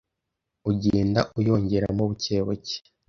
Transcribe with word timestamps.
ugenda 0.69 1.19
uyongeramo 1.39 2.01
bucye 2.09 2.37
bucye 2.47 2.77